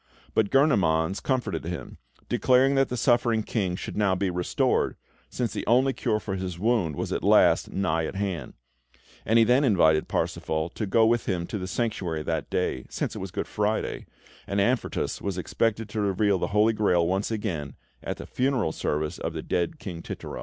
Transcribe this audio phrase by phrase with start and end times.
[0.33, 4.95] But Gurnemanz comforted him, declaring that the suffering King should now be restored,
[5.29, 8.55] since the only cure for his wound was at last nigh at hand;
[9.27, 13.15] and he then invited Parsifal to go with him to the Sanctuary that day, since
[13.15, 14.07] it was Good Friday,
[14.47, 19.19] and Amfortas was expected to reveal the Holy Grail once again at the funeral service
[19.19, 20.39] of the dead King Titurel.